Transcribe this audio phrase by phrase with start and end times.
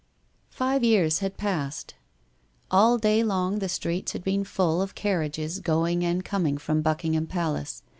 [0.49, 1.93] Five years had passed.
[2.71, 7.27] All day long the streets had been full of carriages going and coming from Buckingham
[7.27, 7.83] Palace.